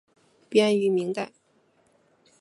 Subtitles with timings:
[0.49, 1.31] 编于明代。